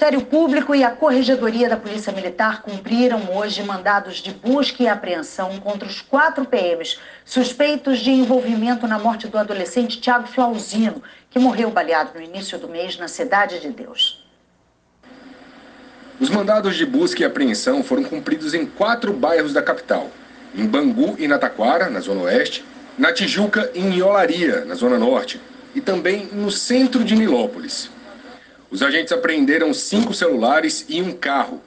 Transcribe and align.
O 0.00 0.02
Ministério 0.02 0.26
Público 0.30 0.74
e 0.74 0.82
a 0.82 0.92
Corregedoria 0.92 1.68
da 1.68 1.76
Polícia 1.76 2.10
Militar 2.10 2.62
cumpriram 2.62 3.36
hoje 3.36 3.62
mandados 3.62 4.16
de 4.16 4.32
busca 4.32 4.82
e 4.82 4.88
apreensão 4.88 5.60
contra 5.60 5.86
os 5.86 6.00
quatro 6.00 6.46
PMs 6.46 6.98
suspeitos 7.22 7.98
de 7.98 8.10
envolvimento 8.10 8.88
na 8.88 8.98
morte 8.98 9.28
do 9.28 9.36
adolescente 9.36 10.00
Tiago 10.00 10.26
Flauzino, 10.26 11.02
que 11.28 11.38
morreu 11.38 11.70
baleado 11.70 12.12
no 12.14 12.24
início 12.24 12.58
do 12.58 12.66
mês 12.66 12.96
na 12.96 13.08
Cidade 13.08 13.60
de 13.60 13.68
Deus. 13.68 14.26
Os 16.18 16.30
mandados 16.30 16.76
de 16.76 16.86
busca 16.86 17.20
e 17.20 17.26
apreensão 17.26 17.84
foram 17.84 18.02
cumpridos 18.02 18.54
em 18.54 18.64
quatro 18.64 19.12
bairros 19.12 19.52
da 19.52 19.60
capital: 19.60 20.08
em 20.54 20.64
Bangu 20.64 21.14
e 21.18 21.28
na 21.28 21.38
Taquara, 21.38 21.90
na 21.90 22.00
Zona 22.00 22.22
Oeste, 22.22 22.64
na 22.96 23.12
Tijuca 23.12 23.70
e 23.74 23.80
em 23.80 23.98
Iolaria, 23.98 24.64
na 24.64 24.74
Zona 24.74 24.98
Norte, 24.98 25.38
e 25.74 25.80
também 25.82 26.26
no 26.32 26.50
centro 26.50 27.04
de 27.04 27.14
Nilópolis. 27.14 27.90
Os 28.70 28.82
agentes 28.82 29.12
apreenderam 29.12 29.74
cinco 29.74 30.14
celulares 30.14 30.84
e 30.88 31.02
um 31.02 31.10
carro. 31.10 31.60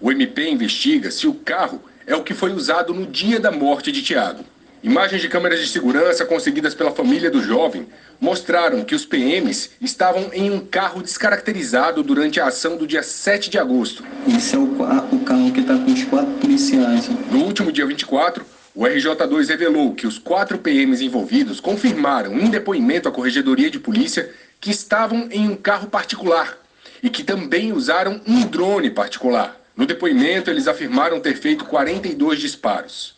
O 0.00 0.10
MP 0.10 0.50
investiga 0.50 1.08
se 1.08 1.28
o 1.28 1.34
carro 1.34 1.80
é 2.04 2.16
o 2.16 2.24
que 2.24 2.34
foi 2.34 2.52
usado 2.52 2.92
no 2.92 3.06
dia 3.06 3.38
da 3.38 3.52
morte 3.52 3.92
de 3.92 4.02
Tiago. 4.02 4.44
Imagens 4.82 5.22
de 5.22 5.28
câmeras 5.28 5.60
de 5.60 5.68
segurança 5.68 6.24
conseguidas 6.24 6.74
pela 6.74 6.90
família 6.90 7.30
do 7.30 7.40
jovem 7.40 7.86
mostraram 8.20 8.84
que 8.84 8.94
os 8.94 9.04
PMs 9.04 9.70
estavam 9.80 10.30
em 10.32 10.50
um 10.50 10.58
carro 10.58 11.00
descaracterizado 11.00 12.02
durante 12.02 12.40
a 12.40 12.46
ação 12.46 12.76
do 12.76 12.88
dia 12.88 13.04
7 13.04 13.50
de 13.50 13.58
agosto. 13.58 14.04
Esse 14.26 14.56
é 14.56 14.58
o, 14.58 14.64
o 14.64 15.20
carro 15.24 15.52
que 15.52 15.60
está 15.60 15.76
com 15.78 15.92
os 15.92 16.04
quatro 16.04 16.32
policiais. 16.34 17.08
No 17.30 17.44
último 17.44 17.70
dia 17.70 17.86
24, 17.86 18.44
o 18.74 18.82
RJ2 18.82 19.48
revelou 19.48 19.94
que 19.94 20.06
os 20.06 20.18
quatro 20.18 20.58
PMs 20.58 21.04
envolvidos 21.04 21.60
confirmaram 21.60 22.38
em 22.38 22.50
depoimento 22.50 23.08
à 23.08 23.12
Corregedoria 23.12 23.70
de 23.70 23.78
Polícia 23.78 24.30
que 24.60 24.70
estavam 24.70 25.28
em 25.30 25.48
um 25.48 25.56
carro 25.56 25.88
particular 25.88 26.57
e 27.02 27.10
que 27.10 27.22
também 27.22 27.72
usaram 27.72 28.20
um 28.26 28.46
drone 28.46 28.90
particular. 28.90 29.56
No 29.76 29.86
depoimento, 29.86 30.50
eles 30.50 30.66
afirmaram 30.66 31.20
ter 31.20 31.36
feito 31.36 31.64
42 31.64 32.40
disparos. 32.40 33.16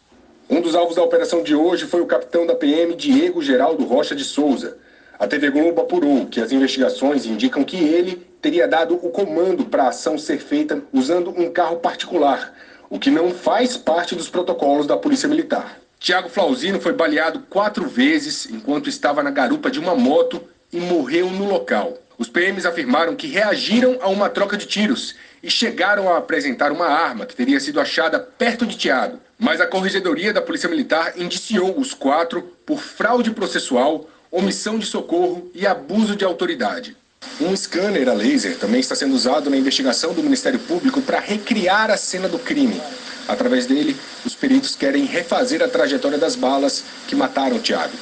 Um 0.49 0.61
dos 0.61 0.75
alvos 0.75 0.97
da 0.97 1.03
operação 1.03 1.43
de 1.43 1.55
hoje 1.55 1.87
foi 1.87 2.01
o 2.01 2.07
capitão 2.07 2.47
da 2.47 2.55
PM 2.55 2.95
Diego 2.97 3.41
Geraldo 3.41 3.85
Rocha 3.85 4.15
de 4.15 4.25
Souza. 4.25 4.77
A 5.19 5.27
TV 5.27 5.51
Globo 5.51 5.81
apurou 5.81 6.27
que 6.27 6.41
as 6.41 6.51
investigações 6.51 7.25
indicam 7.25 7.63
que 7.63 7.77
ele 7.77 8.27
teria 8.43 8.67
dado 8.67 8.95
o 8.95 9.11
comando 9.11 9.65
para 9.67 9.85
a 9.85 9.89
ação 9.89 10.19
ser 10.19 10.39
feita 10.39 10.83
usando 10.93 11.31
um 11.31 11.51
carro 11.51 11.77
particular, 11.77 12.55
o 12.89 12.99
que 12.99 13.11
não 13.11 13.31
faz 13.31 13.77
parte 13.77 14.15
dos 14.15 14.29
protocolos 14.29 14.87
da 14.87 14.97
Polícia 14.97 15.29
Militar. 15.29 15.79
Tiago 15.99 16.29
Flauzino 16.29 16.81
foi 16.81 16.95
baleado 16.95 17.45
quatro 17.49 17.87
vezes 17.87 18.47
enquanto 18.47 18.89
estava 18.89 19.23
na 19.23 19.31
garupa 19.31 19.71
de 19.71 19.79
uma 19.79 19.95
moto 19.95 20.43
e 20.73 20.81
morreu 20.81 21.31
no 21.31 21.47
local. 21.47 21.99
Os 22.21 22.29
PMs 22.29 22.67
afirmaram 22.67 23.17
que 23.17 23.27
reagiram 23.27 23.97
a 24.03 24.09
uma 24.11 24.29
troca 24.29 24.55
de 24.55 24.67
tiros 24.67 25.15
e 25.43 25.51
chegaram 25.51 26.07
a 26.13 26.19
apresentar 26.19 26.71
uma 26.71 26.85
arma 26.85 27.25
que 27.25 27.35
teria 27.35 27.59
sido 27.59 27.81
achada 27.81 28.21
perto 28.21 28.67
de 28.67 28.77
Tiago. 28.77 29.19
Mas 29.39 29.59
a 29.59 29.67
Corregedoria 29.67 30.31
da 30.31 30.43
Polícia 30.43 30.69
Militar 30.69 31.15
indiciou 31.17 31.81
os 31.81 31.95
quatro 31.95 32.43
por 32.67 32.79
fraude 32.79 33.31
processual, 33.31 34.07
omissão 34.31 34.79
de 34.79 34.85
socorro 34.85 35.51
e 35.55 35.67
abuso 35.67 36.15
de 36.15 36.23
autoridade. 36.23 36.95
Um 37.41 37.57
scanner 37.57 38.07
a 38.07 38.13
laser 38.13 38.59
também 38.59 38.81
está 38.81 38.95
sendo 38.95 39.15
usado 39.15 39.49
na 39.49 39.57
investigação 39.57 40.13
do 40.13 40.23
Ministério 40.23 40.59
Público 40.59 41.01
para 41.01 41.21
recriar 41.21 41.91
a 41.91 41.97
cena 41.97 42.29
do 42.29 42.39
crime. 42.39 42.83
Através 43.27 43.65
dele, 43.65 43.97
os 44.27 44.35
peritos 44.35 44.77
querem 44.77 45.07
refazer 45.07 45.63
a 45.63 45.69
trajetória 45.69 46.19
das 46.19 46.37
balas 46.37 46.85
que 47.09 47.17
mataram 47.17 47.59
Tiago. 47.59 47.97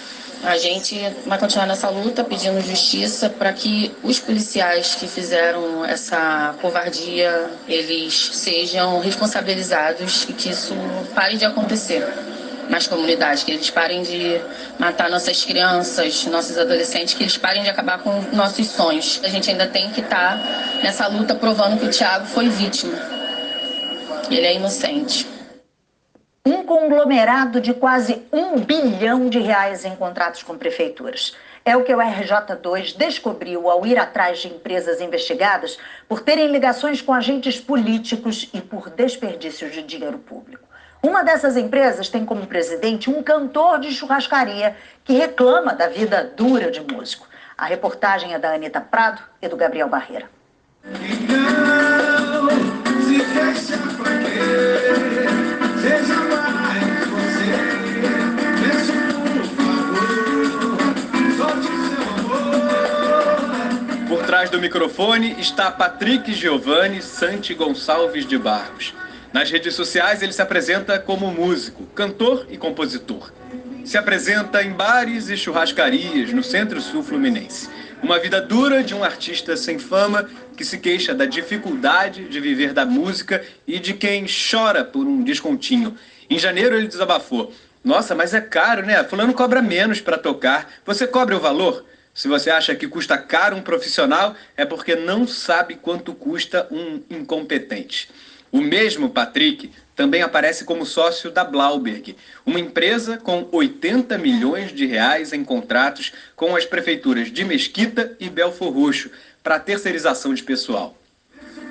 A 0.44 0.56
gente 0.56 0.96
vai 1.26 1.36
continuar 1.36 1.66
nessa 1.66 1.88
luta 1.88 2.22
pedindo 2.22 2.60
justiça 2.60 3.28
para 3.28 3.52
que 3.52 3.94
os 4.04 4.20
policiais 4.20 4.94
que 4.94 5.08
fizeram 5.08 5.84
essa 5.84 6.54
covardia, 6.60 7.50
eles 7.66 8.30
sejam 8.34 9.00
responsabilizados 9.00 10.26
e 10.28 10.32
que 10.32 10.50
isso 10.50 10.74
pare 11.14 11.36
de 11.36 11.44
acontecer 11.44 12.06
nas 12.68 12.86
comunidades, 12.86 13.42
que 13.42 13.50
eles 13.50 13.68
parem 13.68 14.02
de 14.02 14.40
matar 14.78 15.10
nossas 15.10 15.44
crianças, 15.44 16.24
nossos 16.26 16.56
adolescentes, 16.56 17.14
que 17.14 17.24
eles 17.24 17.36
parem 17.36 17.62
de 17.62 17.70
acabar 17.70 17.98
com 17.98 18.22
nossos 18.32 18.68
sonhos. 18.68 19.20
A 19.24 19.28
gente 19.28 19.50
ainda 19.50 19.66
tem 19.66 19.90
que 19.90 20.00
estar 20.00 20.38
tá 20.38 20.80
nessa 20.82 21.06
luta 21.08 21.34
provando 21.34 21.80
que 21.80 21.86
o 21.86 21.90
Thiago 21.90 22.26
foi 22.26 22.48
vítima. 22.48 22.94
Ele 24.30 24.46
é 24.46 24.54
inocente 24.54 25.37
um 26.44 26.62
conglomerado 26.64 27.60
de 27.60 27.74
quase 27.74 28.26
um 28.32 28.58
bilhão 28.58 29.28
de 29.28 29.38
reais 29.38 29.84
em 29.84 29.94
contratos 29.96 30.42
com 30.42 30.56
prefeituras. 30.56 31.36
É 31.64 31.76
o 31.76 31.84
que 31.84 31.94
o 31.94 31.98
RJ2 31.98 32.96
descobriu 32.96 33.68
ao 33.68 33.84
ir 33.84 33.98
atrás 33.98 34.38
de 34.38 34.48
empresas 34.48 35.00
investigadas 35.00 35.78
por 36.08 36.20
terem 36.20 36.50
ligações 36.50 37.02
com 37.02 37.12
agentes 37.12 37.60
políticos 37.60 38.48
e 38.54 38.60
por 38.60 38.88
desperdício 38.88 39.68
de 39.70 39.82
dinheiro 39.82 40.18
público. 40.18 40.66
Uma 41.02 41.22
dessas 41.22 41.56
empresas 41.56 42.08
tem 42.08 42.24
como 42.24 42.46
presidente 42.46 43.10
um 43.10 43.22
cantor 43.22 43.78
de 43.78 43.92
churrascaria 43.92 44.76
que 45.04 45.12
reclama 45.12 45.74
da 45.74 45.88
vida 45.88 46.32
dura 46.34 46.70
de 46.70 46.80
músico. 46.80 47.28
A 47.56 47.66
reportagem 47.66 48.34
é 48.34 48.38
da 48.38 48.54
Anitta 48.54 48.80
Prado 48.80 49.22
e 49.40 49.48
do 49.48 49.56
Gabriel 49.56 49.88
Barreira. 49.88 50.30
Então, 50.84 52.48
se 53.02 54.97
Por 64.08 64.24
trás 64.24 64.48
do 64.48 64.58
microfone 64.58 65.36
está 65.38 65.70
Patrick 65.70 66.32
Giovanni 66.32 67.02
Santi 67.02 67.52
Gonçalves 67.52 68.24
de 68.24 68.38
Barros. 68.38 68.94
Nas 69.34 69.50
redes 69.50 69.74
sociais 69.74 70.22
ele 70.22 70.32
se 70.32 70.40
apresenta 70.40 70.98
como 70.98 71.30
músico, 71.30 71.84
cantor 71.94 72.46
e 72.48 72.56
compositor. 72.56 73.30
Se 73.84 73.98
apresenta 73.98 74.62
em 74.62 74.72
bares 74.72 75.28
e 75.28 75.36
churrascarias 75.36 76.32
no 76.32 76.42
Centro-Sul 76.42 77.02
Fluminense. 77.02 77.68
Uma 78.02 78.18
vida 78.18 78.40
dura 78.40 78.82
de 78.82 78.94
um 78.94 79.04
artista 79.04 79.58
sem 79.58 79.78
fama 79.78 80.26
que 80.56 80.64
se 80.64 80.78
queixa 80.78 81.14
da 81.14 81.26
dificuldade 81.26 82.30
de 82.30 82.40
viver 82.40 82.72
da 82.72 82.86
música 82.86 83.44
e 83.66 83.78
de 83.78 83.92
quem 83.92 84.24
chora 84.24 84.84
por 84.84 85.06
um 85.06 85.22
descontinho. 85.22 85.94
Em 86.30 86.38
janeiro 86.38 86.74
ele 86.74 86.88
desabafou: 86.88 87.52
Nossa, 87.84 88.14
mas 88.14 88.32
é 88.32 88.40
caro, 88.40 88.86
né? 88.86 89.04
Fulano 89.04 89.34
cobra 89.34 89.60
menos 89.60 90.00
para 90.00 90.16
tocar. 90.16 90.66
Você 90.86 91.06
cobra 91.06 91.36
o 91.36 91.40
valor? 91.40 91.84
Se 92.18 92.26
você 92.26 92.50
acha 92.50 92.74
que 92.74 92.88
custa 92.88 93.16
caro 93.16 93.54
um 93.54 93.62
profissional, 93.62 94.34
é 94.56 94.64
porque 94.64 94.96
não 94.96 95.24
sabe 95.24 95.76
quanto 95.76 96.12
custa 96.12 96.66
um 96.68 97.00
incompetente. 97.08 98.10
O 98.50 98.60
mesmo 98.60 99.08
Patrick 99.08 99.70
também 99.94 100.20
aparece 100.20 100.64
como 100.64 100.84
sócio 100.84 101.30
da 101.30 101.44
Blauberg, 101.44 102.16
uma 102.44 102.58
empresa 102.58 103.18
com 103.18 103.46
80 103.52 104.18
milhões 104.18 104.72
de 104.72 104.84
reais 104.84 105.32
em 105.32 105.44
contratos 105.44 106.12
com 106.34 106.56
as 106.56 106.64
prefeituras 106.64 107.30
de 107.30 107.44
Mesquita 107.44 108.16
e 108.18 108.28
Belfor 108.28 108.72
Roxo 108.72 109.12
para 109.40 109.60
terceirização 109.60 110.34
de 110.34 110.42
pessoal. 110.42 110.98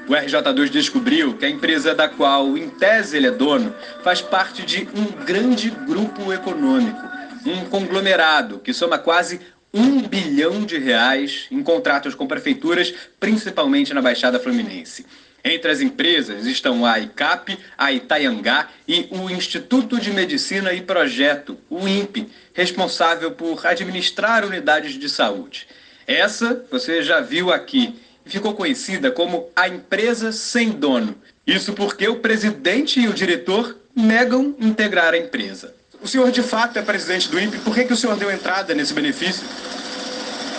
O 0.07 0.13
RJ2 0.13 0.69
descobriu 0.69 1.35
que 1.37 1.43
a 1.43 1.49
empresa 1.49 1.93
da 1.93 2.07
qual, 2.07 2.57
em 2.57 2.69
tese, 2.69 3.17
ele 3.17 3.27
é 3.27 3.31
dono, 3.31 3.75
faz 4.01 4.21
parte 4.21 4.63
de 4.63 4.87
um 4.95 5.25
grande 5.25 5.69
grupo 5.69 6.31
econômico, 6.31 7.01
um 7.45 7.65
conglomerado 7.65 8.59
que 8.59 8.73
soma 8.73 8.97
quase 8.97 9.41
um 9.73 10.01
bilhão 10.01 10.65
de 10.65 10.77
reais 10.77 11.47
em 11.51 11.61
contratos 11.61 12.15
com 12.15 12.27
prefeituras, 12.27 12.93
principalmente 13.19 13.93
na 13.93 14.01
Baixada 14.01 14.39
Fluminense. 14.39 15.05
Entre 15.43 15.71
as 15.71 15.79
empresas 15.81 16.45
estão 16.45 16.85
a 16.85 16.99
ICAP, 16.99 17.57
a 17.77 17.91
Itaiangá 17.91 18.69
e 18.87 19.07
o 19.11 19.29
Instituto 19.29 19.99
de 19.99 20.11
Medicina 20.11 20.73
e 20.73 20.81
Projeto, 20.81 21.57
o 21.69 21.87
INPE, 21.87 22.27
responsável 22.53 23.31
por 23.31 23.65
administrar 23.65 24.43
unidades 24.43 24.99
de 24.99 25.07
saúde. 25.07 25.67
Essa 26.05 26.65
você 26.69 27.01
já 27.01 27.21
viu 27.21 27.51
aqui 27.51 27.95
e 28.25 28.29
ficou 28.29 28.53
conhecida 28.53 29.09
como 29.11 29.49
a 29.55 29.69
empresa 29.69 30.31
sem 30.31 30.71
dono. 30.71 31.15
Isso 31.45 31.71
porque 31.71 32.07
o 32.09 32.19
presidente 32.19 32.99
e 32.99 33.07
o 33.07 33.13
diretor 33.13 33.77
negam 33.95 34.53
integrar 34.59 35.13
a 35.13 35.17
empresa. 35.17 35.76
O 36.01 36.07
senhor 36.07 36.31
de 36.31 36.43
fato 36.43 36.77
é 36.77 36.81
presidente 36.81 37.29
do 37.29 37.39
INPE, 37.39 37.57
por 37.59 37.73
que, 37.73 37.83
que 37.83 37.93
o 37.93 37.97
senhor 37.97 38.15
deu 38.15 38.31
entrada 38.31 38.73
nesse 38.73 38.93
benefício? 38.93 39.43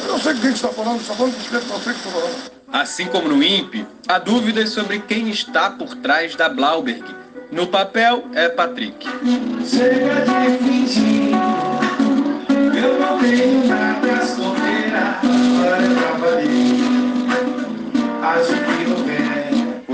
Eu 0.05 0.13
não 0.13 0.21
sei 0.21 0.33
o 0.33 0.41
que 0.41 0.47
está 0.49 0.69
falando, 0.69 1.01
está 1.01 1.15
falando 1.15 1.33
do 1.33 1.39
que 1.39 1.57
está 1.57 2.11
falando. 2.11 2.51
Assim 2.73 3.07
como 3.07 3.29
no 3.29 3.43
INPE, 3.43 3.87
há 4.09 4.19
dúvidas 4.19 4.71
sobre 4.71 4.99
quem 5.01 5.31
está 5.31 5.71
por 5.71 5.95
trás 5.97 6.35
da 6.35 6.49
Blauberg. 6.49 7.05
No 7.51 7.67
papel 7.67 8.25
é 8.35 8.49
Patrick. 8.49 9.07
Chega 9.65 10.25
de 10.25 10.59
fingir, 10.59 11.38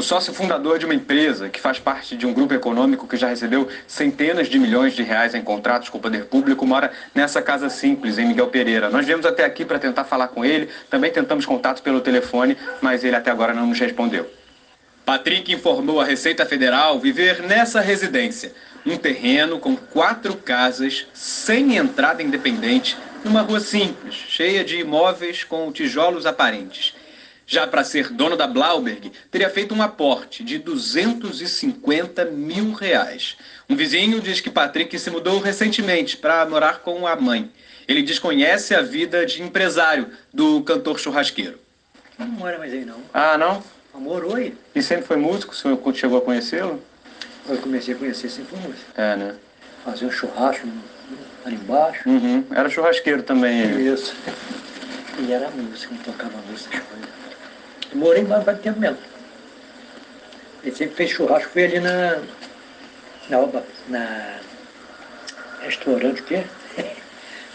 sócio 0.05 0.35
fundador 0.35 0.79
de 0.79 0.85
uma 0.85 0.95
empresa 0.95 1.49
que 1.49 1.59
faz 1.59 1.79
parte 1.79 2.15
de 2.15 2.27
um 2.27 2.33
grupo 2.33 2.53
econômico 2.53 3.09
que 3.09 3.17
já 3.17 3.27
recebeu 3.27 3.67
centenas 3.87 4.49
de 4.49 4.59
milhões 4.59 4.93
de 4.93 5.03
reais 5.03 5.35
em 5.35 5.43
contratos 5.43 5.89
com 5.89 5.97
o 5.97 6.01
poder 6.01 6.27
público, 6.27 6.67
mora 6.67 6.93
nessa 7.15 7.41
casa 7.41 7.71
simples, 7.71 8.19
em 8.19 8.27
Miguel 8.27 8.49
Pereira. 8.49 8.91
Nós 8.91 9.07
viemos 9.07 9.25
até 9.25 9.45
aqui 9.45 9.65
para 9.65 9.79
tentar 9.79 10.05
falar 10.05 10.29
com 10.29 10.45
ele, 10.45 10.69
também 10.91 11.11
tentamos 11.11 11.47
contato 11.47 11.83
pelo 11.83 12.03
telefone, 12.03 12.57
mas 12.83 13.03
ele 13.03 13.17
até 13.17 13.31
agora 13.31 13.55
não 13.55 13.67
nos 13.67 13.81
respondeu. 13.81 14.31
Patrick 15.07 15.51
informou 15.53 16.01
à 16.01 16.05
Receita 16.05 16.45
Federal 16.45 17.01
viver 17.01 17.43
nessa 17.43 17.81
residência, 17.81 18.53
um 18.85 18.99
terreno 18.99 19.59
com 19.59 19.75
quatro 19.75 20.37
casas, 20.37 21.07
sem 21.15 21.77
entrada 21.77 22.23
independente, 22.23 22.97
numa 23.25 23.41
rua 23.41 23.59
simples, 23.59 24.15
cheia 24.15 24.63
de 24.63 24.77
imóveis 24.77 25.45
com 25.45 25.73
tijolos 25.73 26.27
aparentes. 26.27 26.95
Já 27.47 27.67
para 27.67 27.85
ser 27.85 28.11
dono 28.11 28.37
da 28.37 28.47
Blauberg, 28.47 29.13
teria 29.31 29.51
feito 29.51 29.75
um 29.75 29.83
aporte 29.83 30.43
de 30.43 30.59
250 30.59 32.25
mil 32.27 32.73
reais. 32.73 33.37
Um 33.69 33.77
vizinho 33.77 34.21
diz 34.21 34.41
que 34.41 34.51
Patrick 34.51 34.99
se 34.99 35.11
mudou 35.11 35.41
recentemente 35.41 36.17
para 36.17 36.47
morar 36.47 36.81
com 36.81 37.07
a 37.07 37.15
mãe. 37.17 37.51
Ele 37.87 38.03
desconhece 38.03 38.75
a 38.75 38.81
vida 38.81 39.27
de 39.27 39.43
empresário 39.43 40.09
do 40.33 40.63
cantor 40.63 40.99
churrasqueiro. 40.99 41.59
Não 42.19 42.27
mora 42.27 42.59
mais 42.59 42.73
aí, 42.73 42.85
não. 42.85 43.01
Ah, 43.13 43.37
não? 43.37 43.63
Morou 43.95 44.37
aí. 44.37 44.55
E 44.75 44.83
sempre 44.83 45.05
foi 45.05 45.17
músico? 45.17 45.53
O 45.53 45.57
senhor 45.57 45.79
chegou 45.95 46.19
a 46.19 46.23
conhecê-lo? 46.23 46.83
Eu 47.49 47.59
comecei 47.59 47.95
a 47.95 47.99
conhecer 47.99 48.31
sempre 48.31 48.57
foi 48.57 48.69
músico. 48.69 48.91
É, 48.97 49.17
né? 49.17 49.35
Fazia 49.85 50.09
um 50.09 50.11
churrasco 50.11 50.67
ali 51.45 51.57
embaixo. 51.57 52.09
Uhum. 52.09 52.45
Era 52.51 52.71
churrasqueiro 52.71 53.23
também 53.23 53.61
ele. 53.61 53.93
Isso. 53.93 54.15
E 55.17 55.33
era 55.33 55.49
músico, 55.49 55.95
tocava 56.05 56.37
música, 56.51 56.83
morei 57.95 58.25
lá 58.25 58.41
faz 58.43 58.61
tempo 58.61 58.81
mesmo. 58.81 58.99
Ele 60.63 60.75
sempre 60.75 60.95
fez 60.97 61.11
churrasco, 61.11 61.51
foi 61.51 61.65
ali 61.65 61.81
na. 61.81 62.19
Na 63.29 63.39
Oba, 63.39 63.65
na. 63.89 64.39
Restaurante 65.61 66.21
o 66.21 66.25
quê? 66.25 66.45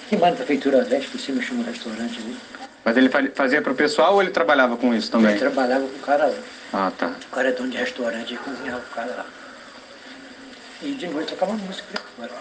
Que 0.09 0.17
mais 0.17 0.31
na 0.33 0.37
prefeitura 0.37 0.83
leste, 0.89 1.07
por 1.11 1.19
cima 1.19 1.39
chama 1.39 1.63
restaurante 1.63 2.17
ali. 2.19 2.35
Mas 2.83 2.97
ele 2.97 3.09
fa- 3.09 3.29
fazia 3.35 3.61
pro 3.61 3.75
pessoal 3.75 4.15
ou 4.15 4.21
ele 4.23 4.31
trabalhava 4.31 4.75
com 4.75 4.91
isso 4.91 5.11
também? 5.11 5.29
Ele 5.31 5.39
trabalhava 5.39 5.87
com 5.87 5.95
o 5.97 5.99
cara 5.99 6.25
lá. 6.25 6.37
Ah, 6.73 6.91
tá. 6.97 7.13
O 7.27 7.35
cara 7.35 7.49
é 7.49 7.51
dono 7.51 7.69
de 7.69 7.77
restaurante 7.77 8.33
e 8.33 8.37
cozinhava 8.37 8.79
o 8.79 8.95
cara 8.95 9.11
lá. 9.15 9.25
E 10.81 10.93
de 10.93 11.05
noite 11.07 11.29
tocava 11.29 11.53
música 11.53 12.01
agora. 12.17 12.31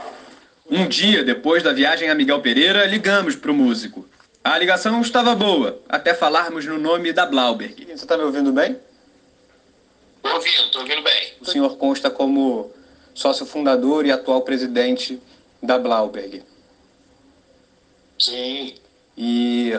Um 0.71 0.89
dia 0.89 1.23
depois 1.23 1.63
da 1.63 1.73
viagem 1.75 2.09
a 2.09 2.15
Miguel 2.15 2.41
Pereira, 2.41 2.87
ligamos 2.87 3.37
pro 3.37 3.53
músico. 3.53 4.09
A 4.49 4.57
ligação 4.57 4.99
estava 5.03 5.35
boa, 5.35 5.79
até 5.91 6.15
falarmos 6.15 6.65
no 6.65 6.79
nome 6.79 7.13
da 7.13 7.27
Blauberg. 7.27 7.85
Você 7.85 7.93
está 7.93 8.17
me 8.17 8.23
ouvindo 8.23 8.51
bem? 8.51 8.79
Tô 10.23 10.31
ouvindo, 10.31 10.71
tô 10.71 10.79
ouvindo 10.79 11.03
bem. 11.03 11.35
O 11.39 11.45
senhor 11.45 11.77
consta 11.77 12.11
como 12.11 12.73
sócio 13.15 13.45
fundador 13.45 14.07
e 14.07 14.11
atual 14.11 14.41
presidente 14.41 15.21
da 15.63 15.79
Blauberg. 15.79 16.43
Sim. 18.19 18.75
E 19.19 19.79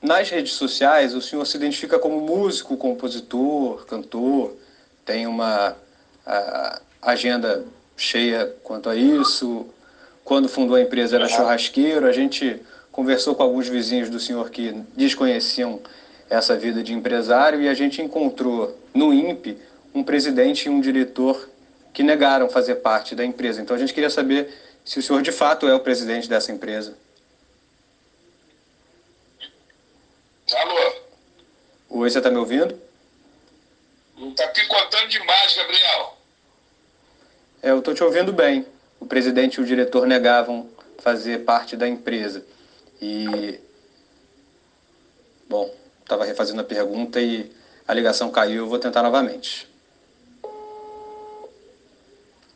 nas 0.00 0.30
redes 0.30 0.52
sociais 0.52 1.12
o 1.12 1.20
senhor 1.20 1.44
se 1.44 1.56
identifica 1.56 1.98
como 1.98 2.20
músico, 2.20 2.76
compositor, 2.76 3.86
cantor, 3.86 4.54
tem 5.04 5.26
uma 5.26 5.76
ah, 6.24 6.80
agenda 7.02 7.64
cheia 7.96 8.54
quanto 8.62 8.88
a 8.88 8.94
isso. 8.94 9.66
Quando 10.22 10.48
fundou 10.48 10.76
a 10.76 10.80
empresa 10.80 11.16
era 11.16 11.26
churrasqueiro, 11.26 12.06
a 12.06 12.12
gente 12.12 12.62
conversou 12.96 13.34
com 13.34 13.42
alguns 13.42 13.68
vizinhos 13.68 14.08
do 14.08 14.18
senhor 14.18 14.48
que 14.48 14.72
desconheciam 14.96 15.82
essa 16.30 16.56
vida 16.56 16.82
de 16.82 16.94
empresário 16.94 17.60
e 17.60 17.68
a 17.68 17.74
gente 17.74 18.00
encontrou 18.00 18.74
no 18.94 19.12
INPE 19.12 19.58
um 19.94 20.02
presidente 20.02 20.64
e 20.64 20.70
um 20.70 20.80
diretor 20.80 21.46
que 21.92 22.02
negaram 22.02 22.48
fazer 22.48 22.76
parte 22.76 23.14
da 23.14 23.22
empresa. 23.22 23.60
Então 23.60 23.76
a 23.76 23.78
gente 23.78 23.92
queria 23.92 24.08
saber 24.08 24.48
se 24.82 24.98
o 24.98 25.02
senhor 25.02 25.20
de 25.20 25.30
fato 25.30 25.68
é 25.68 25.74
o 25.74 25.80
presidente 25.80 26.26
dessa 26.26 26.50
empresa. 26.50 26.96
Alô? 30.54 30.94
Oi, 31.90 32.10
você 32.10 32.16
está 32.16 32.30
me 32.30 32.38
ouvindo? 32.38 32.80
Não 34.16 34.32
tá 34.32 34.48
picotando 34.48 35.08
demais, 35.08 35.54
Gabriel. 35.54 36.16
É, 37.62 37.70
eu 37.72 37.78
estou 37.80 37.92
te 37.92 38.02
ouvindo 38.02 38.32
bem. 38.32 38.64
O 38.98 39.04
presidente 39.04 39.56
e 39.56 39.60
o 39.60 39.66
diretor 39.66 40.06
negavam 40.06 40.70
fazer 40.98 41.44
parte 41.44 41.76
da 41.76 41.86
empresa. 41.86 42.42
E. 43.00 43.58
Bom, 45.48 45.72
estava 46.02 46.24
refazendo 46.24 46.60
a 46.60 46.64
pergunta 46.64 47.20
e 47.20 47.50
a 47.86 47.94
ligação 47.94 48.30
caiu. 48.30 48.64
Eu 48.64 48.68
vou 48.68 48.78
tentar 48.78 49.02
novamente. 49.02 49.68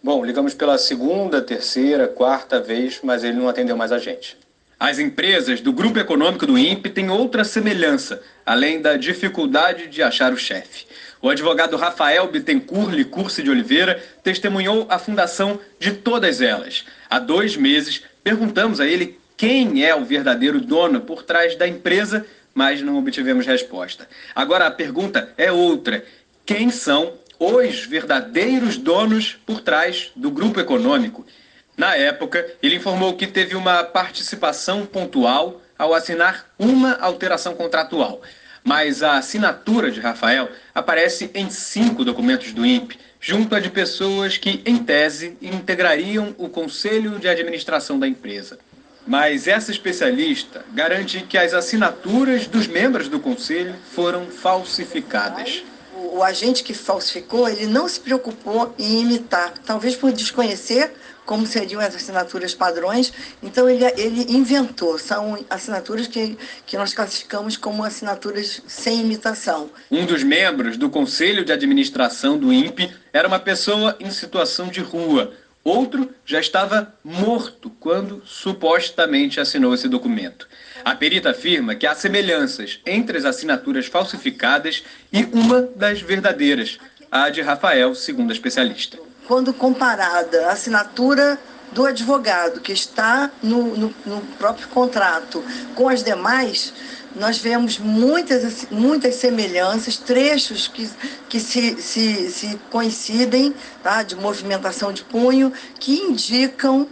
Bom, 0.02 0.24
ligamos 0.24 0.54
pela 0.54 0.78
segunda, 0.78 1.42
terceira, 1.42 2.08
quarta 2.08 2.58
vez, 2.58 3.00
mas 3.02 3.22
ele 3.22 3.36
não 3.36 3.48
atendeu 3.48 3.76
mais 3.76 3.92
a 3.92 3.98
gente. 3.98 4.36
As 4.78 4.98
empresas 4.98 5.60
do 5.60 5.74
grupo 5.74 5.98
econômico 5.98 6.46
do 6.46 6.56
INPE 6.56 6.88
têm 6.88 7.10
outra 7.10 7.44
semelhança, 7.44 8.22
além 8.46 8.80
da 8.80 8.96
dificuldade 8.96 9.88
de 9.88 10.02
achar 10.02 10.32
o 10.32 10.38
chefe. 10.38 10.86
O 11.20 11.28
advogado 11.28 11.76
Rafael 11.76 12.26
Bittencourt 12.28 12.94
Licurce 12.94 13.42
de 13.42 13.50
Oliveira 13.50 14.02
testemunhou 14.22 14.86
a 14.88 14.98
fundação 14.98 15.60
de 15.78 15.92
todas 15.92 16.40
elas. 16.40 16.86
Há 17.10 17.18
dois 17.18 17.58
meses, 17.58 18.02
perguntamos 18.24 18.80
a 18.80 18.86
ele 18.86 19.20
quem 19.40 19.82
é 19.82 19.94
o 19.94 20.04
verdadeiro 20.04 20.60
dono 20.60 21.00
por 21.00 21.22
trás 21.22 21.56
da 21.56 21.66
empresa, 21.66 22.26
mas 22.52 22.82
não 22.82 22.98
obtivemos 22.98 23.46
resposta. 23.46 24.06
Agora 24.34 24.66
a 24.66 24.70
pergunta 24.70 25.32
é 25.38 25.50
outra: 25.50 26.04
quem 26.44 26.70
são 26.70 27.14
os 27.38 27.86
verdadeiros 27.86 28.76
donos 28.76 29.38
por 29.46 29.62
trás 29.62 30.12
do 30.14 30.30
grupo 30.30 30.60
econômico? 30.60 31.26
Na 31.74 31.96
época, 31.96 32.46
ele 32.62 32.76
informou 32.76 33.16
que 33.16 33.26
teve 33.26 33.56
uma 33.56 33.82
participação 33.82 34.84
pontual 34.84 35.62
ao 35.78 35.94
assinar 35.94 36.44
uma 36.58 36.98
alteração 37.00 37.54
contratual. 37.54 38.20
Mas 38.62 39.02
a 39.02 39.16
assinatura 39.16 39.90
de 39.90 40.00
Rafael 40.00 40.50
aparece 40.74 41.30
em 41.32 41.48
cinco 41.48 42.04
documentos 42.04 42.52
do 42.52 42.66
INPE, 42.66 42.98
junto 43.18 43.54
a 43.54 43.60
de 43.60 43.70
pessoas 43.70 44.36
que, 44.36 44.60
em 44.66 44.76
tese, 44.76 45.38
integrariam 45.40 46.34
o 46.36 46.50
conselho 46.50 47.18
de 47.18 47.26
administração 47.26 47.98
da 47.98 48.06
empresa. 48.06 48.58
Mas 49.06 49.48
essa 49.48 49.70
especialista 49.70 50.64
garante 50.72 51.20
que 51.20 51.38
as 51.38 51.54
assinaturas 51.54 52.46
dos 52.46 52.66
membros 52.66 53.08
do 53.08 53.18
conselho 53.18 53.74
foram 53.92 54.26
falsificadas. 54.26 55.64
O, 56.12 56.22
agente 56.22 56.62
que 56.62 56.74
falsificou, 56.74 57.48
ele 57.48 57.66
não 57.66 57.88
se 57.88 58.00
preocupou 58.00 58.74
em 58.78 59.00
imitar, 59.00 59.54
talvez 59.64 59.94
por 59.94 60.12
desconhecer 60.12 60.92
como 61.30 61.46
seriam 61.46 61.80
as 61.80 61.94
assinaturas 61.94 62.54
padrões, 62.54 63.12
então 63.40 63.70
ele, 63.70 63.84
ele 63.96 64.32
inventou, 64.32 64.98
são 64.98 65.38
assinaturas 65.48 66.08
que, 66.08 66.36
que 66.66 66.76
nós 66.76 66.92
classificamos 66.92 67.56
como 67.56 67.84
assinaturas 67.84 68.60
sem 68.66 69.00
imitação. 69.00 69.70
Um 69.88 70.04
dos 70.04 70.24
membros 70.24 70.76
do 70.76 70.90
conselho 70.90 71.44
de 71.44 71.52
administração 71.52 72.36
do 72.36 72.52
INPE 72.52 72.92
era 73.12 73.28
uma 73.28 73.38
pessoa 73.38 73.96
em 74.00 74.10
situação 74.10 74.66
de 74.66 74.80
rua. 74.80 75.32
Outro 75.62 76.10
já 76.24 76.40
estava 76.40 76.94
morto 77.04 77.68
quando 77.78 78.22
supostamente 78.24 79.38
assinou 79.38 79.74
esse 79.74 79.88
documento. 79.88 80.48
A 80.82 80.94
perita 80.94 81.30
afirma 81.30 81.74
que 81.74 81.86
há 81.86 81.94
semelhanças 81.94 82.80
entre 82.86 83.18
as 83.18 83.26
assinaturas 83.26 83.86
falsificadas 83.86 84.82
e 85.12 85.24
uma 85.24 85.62
das 85.76 86.00
verdadeiras, 86.00 86.78
a 87.10 87.28
de 87.28 87.42
Rafael, 87.42 87.94
segundo 87.94 88.30
a 88.30 88.32
especialista. 88.32 88.98
Quando 89.28 89.52
comparada 89.52 90.46
a 90.46 90.52
assinatura 90.52 91.38
do 91.72 91.86
advogado 91.86 92.60
que 92.60 92.72
está 92.72 93.30
no, 93.42 93.76
no, 93.76 93.94
no 94.04 94.20
próprio 94.38 94.68
contrato 94.68 95.42
com 95.74 95.88
as 95.88 96.02
demais, 96.02 96.72
nós 97.14 97.38
vemos 97.38 97.78
muitas, 97.78 98.66
muitas 98.70 99.16
semelhanças, 99.16 99.96
trechos 99.96 100.68
que, 100.68 100.88
que 101.28 101.40
se, 101.40 101.80
se, 101.80 102.30
se 102.30 102.58
coincidem, 102.70 103.54
tá? 103.82 104.02
de 104.02 104.14
movimentação 104.14 104.92
de 104.92 105.02
punho, 105.02 105.52
que 105.78 105.98
indicam 105.98 106.86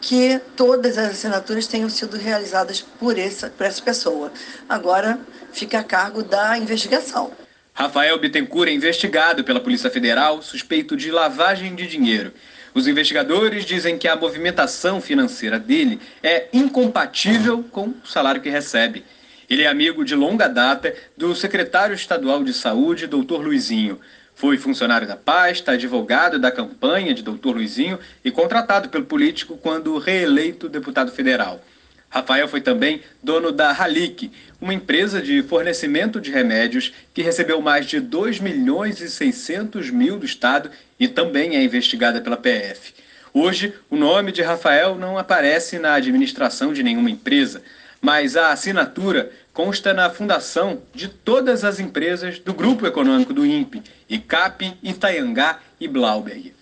que 0.00 0.40
todas 0.56 0.96
as 0.98 1.10
assinaturas 1.10 1.66
tenham 1.66 1.88
sido 1.88 2.16
realizadas 2.16 2.80
por 2.80 3.18
essa, 3.18 3.50
por 3.50 3.66
essa 3.66 3.82
pessoa. 3.82 4.32
Agora 4.68 5.18
fica 5.52 5.80
a 5.80 5.84
cargo 5.84 6.22
da 6.22 6.56
investigação. 6.56 7.32
Rafael 7.74 8.18
Bittencourt 8.18 8.68
é 8.68 8.72
investigado 8.72 9.42
pela 9.42 9.60
Polícia 9.60 9.90
Federal, 9.90 10.40
suspeito 10.42 10.96
de 10.96 11.10
lavagem 11.10 11.74
de 11.74 11.86
dinheiro. 11.86 12.32
Os 12.76 12.86
investigadores 12.86 13.64
dizem 13.64 13.96
que 13.96 14.06
a 14.06 14.14
movimentação 14.14 15.00
financeira 15.00 15.58
dele 15.58 15.98
é 16.22 16.48
incompatível 16.52 17.64
com 17.72 17.86
o 17.86 17.96
salário 18.04 18.42
que 18.42 18.50
recebe. 18.50 19.02
Ele 19.48 19.62
é 19.62 19.66
amigo 19.66 20.04
de 20.04 20.14
longa 20.14 20.46
data 20.46 20.94
do 21.16 21.34
secretário 21.34 21.94
estadual 21.94 22.44
de 22.44 22.52
saúde, 22.52 23.06
doutor 23.06 23.42
Luizinho. 23.42 23.98
Foi 24.34 24.58
funcionário 24.58 25.08
da 25.08 25.16
pasta, 25.16 25.72
advogado 25.72 26.38
da 26.38 26.50
campanha 26.52 27.14
de 27.14 27.22
doutor 27.22 27.54
Luizinho 27.54 27.98
e 28.22 28.30
contratado 28.30 28.90
pelo 28.90 29.06
político 29.06 29.56
quando 29.56 29.96
reeleito 29.96 30.68
deputado 30.68 31.10
federal. 31.10 31.64
Rafael 32.08 32.48
foi 32.48 32.60
também 32.60 33.02
dono 33.22 33.52
da 33.52 33.70
Halik, 33.70 34.30
uma 34.60 34.72
empresa 34.72 35.20
de 35.20 35.42
fornecimento 35.42 36.20
de 36.20 36.30
remédios 36.30 36.92
que 37.12 37.22
recebeu 37.22 37.60
mais 37.60 37.86
de 37.86 38.00
2 38.00 38.40
milhões 38.40 39.00
e 39.00 39.10
600 39.10 39.90
mil 39.90 40.18
do 40.18 40.24
Estado 40.24 40.70
e 40.98 41.06
também 41.06 41.56
é 41.56 41.62
investigada 41.62 42.20
pela 42.20 42.36
PF. 42.36 42.94
Hoje, 43.34 43.74
o 43.90 43.96
nome 43.96 44.32
de 44.32 44.40
Rafael 44.40 44.96
não 44.96 45.18
aparece 45.18 45.78
na 45.78 45.92
administração 45.92 46.72
de 46.72 46.82
nenhuma 46.82 47.10
empresa, 47.10 47.62
mas 48.00 48.34
a 48.34 48.50
assinatura 48.50 49.30
consta 49.52 49.92
na 49.92 50.08
fundação 50.08 50.80
de 50.94 51.08
todas 51.08 51.64
as 51.64 51.78
empresas 51.78 52.38
do 52.38 52.54
grupo 52.54 52.86
econômico 52.86 53.34
do 53.34 53.44
INPE, 53.44 53.82
ICAP, 54.08 54.78
Itaiangá 54.82 55.60
e 55.78 55.86
Blauberg. 55.86 56.55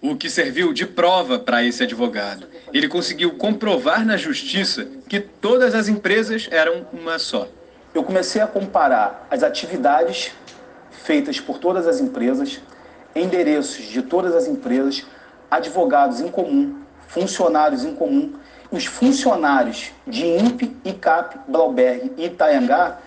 O 0.00 0.14
que 0.14 0.28
serviu 0.28 0.74
de 0.74 0.86
prova 0.86 1.38
para 1.38 1.64
esse 1.64 1.82
advogado. 1.82 2.46
Ele 2.72 2.86
conseguiu 2.86 3.36
comprovar 3.36 4.04
na 4.04 4.16
justiça 4.16 4.86
que 5.08 5.18
todas 5.20 5.74
as 5.74 5.88
empresas 5.88 6.48
eram 6.50 6.86
uma 6.92 7.18
só. 7.18 7.48
Eu 7.94 8.04
comecei 8.04 8.42
a 8.42 8.46
comparar 8.46 9.26
as 9.30 9.42
atividades 9.42 10.32
feitas 10.90 11.40
por 11.40 11.58
todas 11.58 11.86
as 11.86 11.98
empresas, 11.98 12.60
endereços 13.14 13.86
de 13.86 14.02
todas 14.02 14.34
as 14.34 14.46
empresas, 14.46 15.06
advogados 15.50 16.20
em 16.20 16.28
comum, 16.28 16.82
funcionários 17.08 17.84
em 17.84 17.94
comum. 17.94 18.34
Os 18.70 18.84
funcionários 18.84 19.92
de 20.06 20.26
INPE, 20.26 20.76
ICAP, 20.84 21.38
Blauberg 21.48 22.12
e 22.18 22.26
Itaiangá, 22.26 22.98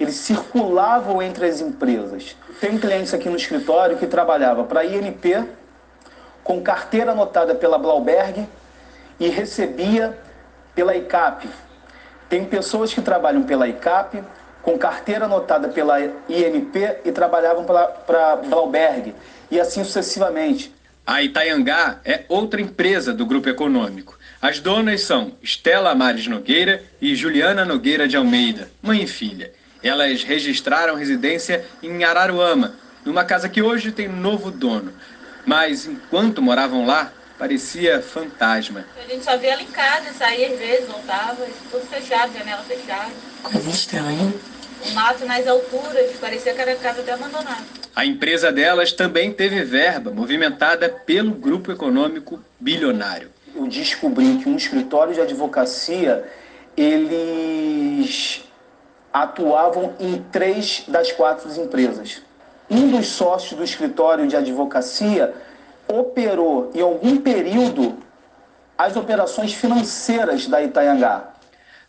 eles 0.00 0.14
circulavam 0.14 1.20
entre 1.20 1.44
as 1.44 1.60
empresas. 1.60 2.36
Tem 2.60 2.78
clientes 2.78 3.12
aqui 3.12 3.28
no 3.28 3.36
escritório 3.36 3.98
que 3.98 4.06
trabalhava 4.06 4.64
para 4.64 4.80
a 4.80 4.86
INP, 4.86 5.44
com 6.48 6.62
carteira 6.62 7.12
anotada 7.12 7.54
pela 7.54 7.76
Blauberg 7.76 8.48
e 9.20 9.28
recebia 9.28 10.18
pela 10.74 10.96
ICAP. 10.96 11.46
Tem 12.26 12.42
pessoas 12.42 12.90
que 12.90 13.02
trabalham 13.02 13.42
pela 13.42 13.68
ICAP, 13.68 14.24
com 14.62 14.78
carteira 14.78 15.26
anotada 15.26 15.68
pela 15.68 16.00
INP 16.00 17.00
e 17.04 17.12
trabalhavam 17.12 17.66
para 18.06 18.36
Blauberg, 18.36 19.14
e 19.50 19.60
assim 19.60 19.84
sucessivamente. 19.84 20.74
A 21.06 21.22
Itaiangá 21.22 22.00
é 22.02 22.24
outra 22.30 22.62
empresa 22.62 23.12
do 23.12 23.26
grupo 23.26 23.50
econômico. 23.50 24.18
As 24.40 24.58
donas 24.58 25.02
são 25.02 25.32
Estela 25.42 25.94
Mares 25.94 26.26
Nogueira 26.26 26.82
e 26.98 27.14
Juliana 27.14 27.66
Nogueira 27.66 28.08
de 28.08 28.16
Almeida, 28.16 28.70
mãe 28.80 29.02
e 29.02 29.06
filha. 29.06 29.52
Elas 29.82 30.22
registraram 30.22 30.94
residência 30.94 31.62
em 31.82 32.04
Araruama, 32.04 32.74
numa 33.04 33.24
casa 33.24 33.50
que 33.50 33.60
hoje 33.60 33.92
tem 33.92 34.08
novo 34.08 34.50
dono. 34.50 34.94
Mas 35.46 35.86
enquanto 35.86 36.42
moravam 36.42 36.86
lá, 36.86 37.12
parecia 37.38 38.02
fantasma. 38.02 38.84
A 38.96 39.08
gente 39.08 39.24
só 39.24 39.36
via 39.36 39.52
ela 39.52 39.62
em 39.62 39.66
casa, 39.66 40.12
saía 40.12 40.52
às 40.52 40.58
vezes, 40.58 40.88
voltava, 40.88 41.46
tudo 41.70 41.86
fechado, 41.86 42.32
janela 42.36 42.62
fechada. 42.62 43.10
Coisa 43.42 43.70
estranha. 43.70 44.32
O 44.86 44.90
mato 44.92 45.24
nas 45.24 45.46
alturas, 45.46 46.10
parecia 46.20 46.54
que 46.54 46.60
era 46.60 46.76
casa 46.76 47.00
até 47.00 47.12
abandonada. 47.12 47.64
A 47.94 48.04
empresa 48.04 48.52
delas 48.52 48.92
também 48.92 49.32
teve 49.32 49.64
verba 49.64 50.10
movimentada 50.10 50.88
pelo 50.88 51.32
grupo 51.32 51.72
econômico 51.72 52.40
bilionário. 52.60 53.30
Eu 53.54 53.66
descobri 53.66 54.36
que 54.36 54.48
um 54.48 54.56
escritório 54.56 55.14
de 55.14 55.20
advocacia, 55.20 56.24
eles 56.76 58.44
atuavam 59.12 59.96
em 59.98 60.22
três 60.30 60.84
das 60.86 61.10
quatro 61.10 61.50
empresas 61.60 62.22
um 62.70 62.90
dos 62.90 63.06
sócios 63.06 63.58
do 63.58 63.64
escritório 63.64 64.26
de 64.26 64.36
advocacia 64.36 65.34
operou 65.86 66.70
em 66.74 66.80
algum 66.80 67.16
período 67.16 67.98
as 68.76 68.96
operações 68.96 69.54
financeiras 69.54 70.46
da 70.46 70.62
Itaiangá. 70.62 71.34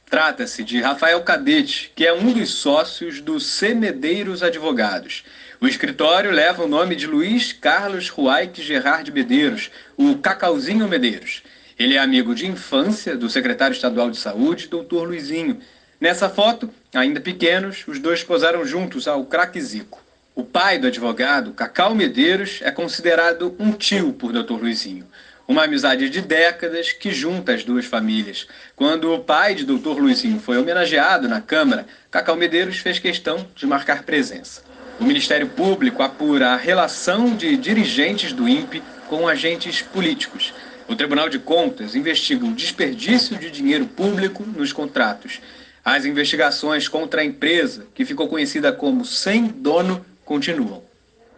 Trata-se 0.09 0.63
de 0.63 0.81
Rafael 0.81 1.21
Cadete, 1.21 1.91
que 1.95 2.05
é 2.05 2.11
um 2.11 2.31
dos 2.31 2.49
sócios 2.49 3.21
do 3.21 3.39
C. 3.39 3.75
Medeiros 3.75 4.41
Advogados. 4.41 5.23
O 5.61 5.67
escritório 5.67 6.31
leva 6.31 6.63
o 6.63 6.67
nome 6.67 6.95
de 6.95 7.05
Luiz 7.05 7.53
Carlos 7.53 8.09
Ruaik 8.09 8.59
Gerard 8.63 9.11
Medeiros, 9.11 9.69
o 9.95 10.17
Cacauzinho 10.17 10.87
Medeiros. 10.87 11.43
Ele 11.77 11.95
é 11.95 11.99
amigo 11.99 12.33
de 12.33 12.47
infância 12.47 13.15
do 13.15 13.29
secretário 13.29 13.75
estadual 13.75 14.09
de 14.09 14.17
saúde, 14.17 14.67
doutor 14.67 15.07
Luizinho. 15.07 15.59
Nessa 16.01 16.27
foto, 16.27 16.69
ainda 16.93 17.19
pequenos, 17.19 17.83
os 17.87 17.99
dois 17.99 18.23
posaram 18.23 18.65
juntos 18.65 19.07
ao 19.07 19.25
craque 19.25 19.61
Zico. 19.61 20.01
O 20.39 20.43
pai 20.45 20.77
do 20.79 20.87
advogado, 20.87 21.51
Cacau 21.51 21.93
Medeiros, 21.93 22.61
é 22.63 22.71
considerado 22.71 23.53
um 23.59 23.73
tio 23.73 24.13
por 24.13 24.31
Dr. 24.31 24.53
Luizinho. 24.53 25.05
Uma 25.45 25.65
amizade 25.65 26.09
de 26.09 26.21
décadas 26.21 26.93
que 26.93 27.11
junta 27.11 27.53
as 27.53 27.65
duas 27.65 27.83
famílias. 27.85 28.47
Quando 28.73 29.13
o 29.13 29.19
pai 29.19 29.53
de 29.53 29.65
Dr. 29.65 29.99
Luizinho 29.99 30.39
foi 30.39 30.57
homenageado 30.57 31.27
na 31.27 31.41
Câmara, 31.41 31.85
Cacau 32.09 32.37
Medeiros 32.37 32.77
fez 32.77 32.99
questão 32.99 33.45
de 33.53 33.67
marcar 33.67 34.03
presença. 34.03 34.63
O 34.97 35.03
Ministério 35.03 35.49
Público 35.49 36.01
apura 36.01 36.51
a 36.51 36.55
relação 36.55 37.35
de 37.35 37.57
dirigentes 37.57 38.31
do 38.31 38.47
INPE 38.47 38.81
com 39.09 39.27
agentes 39.27 39.81
políticos. 39.81 40.53
O 40.87 40.95
Tribunal 40.95 41.27
de 41.27 41.39
Contas 41.39 41.95
investiga 41.95 42.45
o 42.45 42.53
desperdício 42.53 43.35
de 43.35 43.51
dinheiro 43.51 43.87
público 43.87 44.45
nos 44.45 44.71
contratos. 44.71 45.41
As 45.83 46.05
investigações 46.05 46.87
contra 46.87 47.19
a 47.19 47.25
empresa, 47.25 47.87
que 47.93 48.05
ficou 48.05 48.29
conhecida 48.29 48.71
como 48.71 49.03
Sem 49.03 49.47
Dono, 49.47 50.05
continuam. 50.29 50.83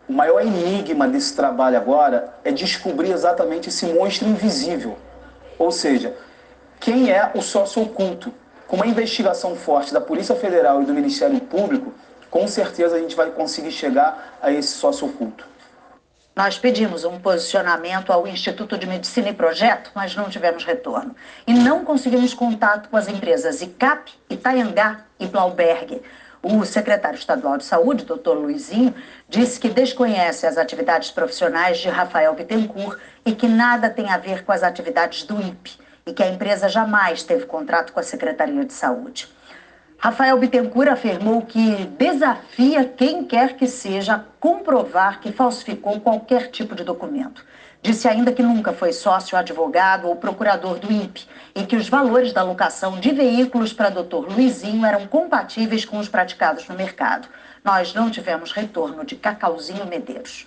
O 0.05 0.11
maior 0.11 0.41
enigma 0.41 1.07
desse 1.07 1.33
trabalho 1.33 1.77
agora 1.77 2.33
é 2.43 2.51
descobrir 2.51 3.09
exatamente 3.09 3.69
esse 3.69 3.85
monstro 3.85 4.27
invisível. 4.27 4.97
Ou 5.57 5.71
seja, 5.71 6.13
quem 6.77 7.09
é 7.09 7.31
o 7.33 7.41
sócio 7.41 7.81
oculto? 7.81 8.33
Com 8.67 8.75
uma 8.75 8.87
investigação 8.87 9.55
forte 9.55 9.93
da 9.93 10.01
Polícia 10.01 10.35
Federal 10.35 10.81
e 10.81 10.85
do 10.85 10.93
Ministério 10.93 11.39
Público, 11.39 11.93
com 12.29 12.45
certeza 12.49 12.97
a 12.97 12.99
gente 12.99 13.15
vai 13.15 13.31
conseguir 13.31 13.71
chegar 13.71 14.37
a 14.41 14.51
esse 14.51 14.73
sócio 14.73 15.07
oculto. 15.07 15.45
Nós 16.35 16.57
pedimos 16.57 17.05
um 17.05 17.19
posicionamento 17.19 18.11
ao 18.11 18.27
Instituto 18.27 18.77
de 18.77 18.87
Medicina 18.87 19.29
e 19.29 19.33
Projeto, 19.33 19.91
mas 19.95 20.15
não 20.15 20.29
tivemos 20.29 20.65
retorno. 20.65 21.15
E 21.47 21.53
não 21.53 21.85
conseguimos 21.85 22.33
contato 22.33 22.89
com 22.89 22.97
as 22.97 23.07
empresas 23.07 23.61
ICAP, 23.61 24.11
Itaiangá 24.29 25.05
e 25.19 25.27
Blauberg. 25.27 26.01
O 26.43 26.65
secretário 26.65 27.17
estadual 27.17 27.57
de 27.57 27.63
saúde, 27.63 28.03
doutor 28.03 28.35
Luizinho, 28.35 28.95
disse 29.29 29.59
que 29.59 29.69
desconhece 29.69 30.47
as 30.47 30.57
atividades 30.57 31.11
profissionais 31.11 31.77
de 31.77 31.87
Rafael 31.87 32.33
Bittencourt 32.33 32.97
e 33.23 33.33
que 33.33 33.47
nada 33.47 33.91
tem 33.91 34.09
a 34.09 34.17
ver 34.17 34.43
com 34.43 34.51
as 34.51 34.63
atividades 34.63 35.23
do 35.23 35.39
INPE 35.39 35.77
e 36.03 36.11
que 36.11 36.23
a 36.23 36.27
empresa 36.27 36.67
jamais 36.67 37.21
teve 37.21 37.45
contrato 37.45 37.93
com 37.93 37.99
a 37.99 38.03
Secretaria 38.03 38.65
de 38.65 38.73
Saúde. 38.73 39.27
Rafael 39.99 40.35
Bittencourt 40.39 40.89
afirmou 40.89 41.43
que 41.43 41.85
desafia 41.95 42.85
quem 42.85 43.23
quer 43.23 43.55
que 43.55 43.67
seja 43.67 44.15
a 44.15 44.23
comprovar 44.39 45.21
que 45.21 45.31
falsificou 45.31 46.01
qualquer 46.01 46.49
tipo 46.49 46.73
de 46.73 46.83
documento. 46.83 47.45
Disse 47.83 48.07
ainda 48.07 48.31
que 48.31 48.43
nunca 48.43 48.71
foi 48.73 48.93
sócio, 48.93 49.35
advogado 49.35 50.07
ou 50.07 50.15
procurador 50.15 50.77
do 50.77 50.93
INPE 50.93 51.27
e 51.55 51.65
que 51.65 51.75
os 51.75 51.89
valores 51.89 52.31
da 52.31 52.43
locação 52.43 52.99
de 52.99 53.11
veículos 53.11 53.73
para 53.73 53.89
Dr. 53.89 54.31
Luizinho 54.31 54.85
eram 54.85 55.07
compatíveis 55.07 55.83
com 55.83 55.97
os 55.97 56.07
praticados 56.07 56.67
no 56.67 56.75
mercado. 56.75 57.27
Nós 57.63 57.91
não 57.95 58.11
tivemos 58.11 58.51
retorno 58.51 59.03
de 59.03 59.15
Cacauzinho 59.15 59.87
Medeiros. 59.87 60.45